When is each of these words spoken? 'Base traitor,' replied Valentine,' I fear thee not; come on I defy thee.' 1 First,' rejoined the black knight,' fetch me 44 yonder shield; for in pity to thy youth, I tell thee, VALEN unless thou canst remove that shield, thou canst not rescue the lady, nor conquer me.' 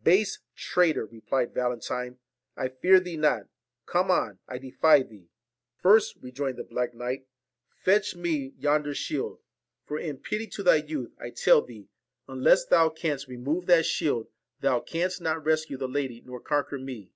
'Base 0.12 0.40
traitor,' 0.54 1.06
replied 1.06 1.54
Valentine,' 1.54 2.18
I 2.58 2.68
fear 2.68 3.00
thee 3.00 3.16
not; 3.16 3.44
come 3.86 4.10
on 4.10 4.38
I 4.46 4.58
defy 4.58 5.02
thee.' 5.02 5.30
1 5.80 5.80
First,' 5.82 6.16
rejoined 6.20 6.58
the 6.58 6.64
black 6.64 6.92
knight,' 6.92 7.26
fetch 7.86 8.14
me 8.14 8.50
44 8.50 8.62
yonder 8.62 8.94
shield; 8.94 9.40
for 9.86 9.98
in 9.98 10.18
pity 10.18 10.46
to 10.48 10.62
thy 10.62 10.76
youth, 10.76 11.14
I 11.18 11.30
tell 11.30 11.62
thee, 11.62 11.88
VALEN 12.26 12.40
unless 12.40 12.66
thou 12.66 12.90
canst 12.90 13.28
remove 13.28 13.64
that 13.64 13.86
shield, 13.86 14.28
thou 14.60 14.80
canst 14.80 15.22
not 15.22 15.42
rescue 15.46 15.78
the 15.78 15.88
lady, 15.88 16.20
nor 16.20 16.38
conquer 16.38 16.76
me.' 16.78 17.10